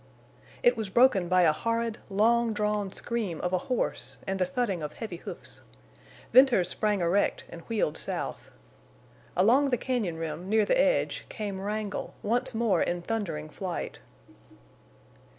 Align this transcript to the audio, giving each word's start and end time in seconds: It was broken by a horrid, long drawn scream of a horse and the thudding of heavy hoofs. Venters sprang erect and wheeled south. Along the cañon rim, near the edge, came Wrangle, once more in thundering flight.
It 0.63 0.75
was 0.75 0.89
broken 0.89 1.27
by 1.29 1.43
a 1.43 1.51
horrid, 1.51 1.99
long 2.09 2.53
drawn 2.53 2.91
scream 2.91 3.39
of 3.41 3.53
a 3.53 3.59
horse 3.69 4.17
and 4.25 4.39
the 4.39 4.47
thudding 4.47 4.81
of 4.81 4.93
heavy 4.93 5.17
hoofs. 5.17 5.61
Venters 6.33 6.69
sprang 6.69 7.01
erect 7.01 7.43
and 7.51 7.61
wheeled 7.69 7.97
south. 7.97 8.49
Along 9.37 9.69
the 9.69 9.77
cañon 9.77 10.17
rim, 10.17 10.49
near 10.49 10.65
the 10.65 10.81
edge, 10.81 11.27
came 11.29 11.61
Wrangle, 11.61 12.15
once 12.23 12.55
more 12.55 12.81
in 12.81 13.03
thundering 13.03 13.47
flight. 13.47 13.99